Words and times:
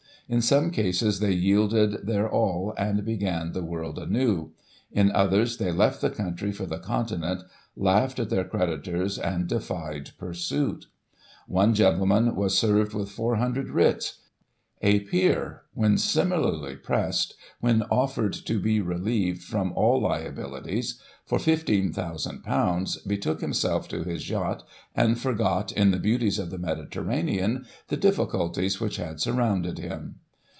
In 0.29 0.41
some 0.41 0.71
cases, 0.71 1.19
they 1.19 1.33
yielded 1.33 2.07
their 2.07 2.29
all, 2.29 2.73
and 2.77 3.03
began 3.03 3.51
the 3.51 3.65
world 3.65 3.99
anew; 3.99 4.53
in 4.89 5.11
others, 5.11 5.57
they 5.57 5.73
left 5.73 5.99
the 5.99 6.09
country 6.09 6.53
for 6.53 6.65
the 6.65 6.79
continent, 6.79 7.43
laughed 7.75 8.17
at 8.17 8.29
their 8.29 8.45
creditors, 8.45 9.19
and 9.19 9.45
defied 9.45 10.11
pursuit 10.17 10.85
One 11.47 11.73
gentleman 11.73 12.33
was 12.33 12.57
served 12.57 12.93
with 12.93 13.11
four 13.11 13.35
hundred 13.35 13.71
writs; 13.71 14.19
a 14.83 15.01
peer, 15.01 15.61
when 15.75 15.95
similarly 15.95 16.75
pressed, 16.75 17.35
when 17.59 17.83
offered 17.83 18.33
to 18.33 18.59
be 18.59 18.81
relieved 18.81 19.43
from 19.43 19.71
all 19.75 20.01
liabilities 20.01 20.99
for 21.23 21.37
;£" 21.23 21.37
15,000, 21.41 22.43
betook 23.05 23.41
himself 23.41 23.87
to 23.89 24.03
his 24.03 24.27
yacht, 24.27 24.63
and 24.95 25.19
forgot, 25.19 25.71
in 25.71 25.91
the 25.91 25.99
beauties 25.99 26.39
of 26.39 26.49
the 26.49 26.57
Mediterrcinean, 26.57 27.67
the 27.89 27.97
difficulties 27.97 28.79
which 28.81 28.97
had 28.97 29.19
surrounded 29.21 29.77
him. 29.77 30.15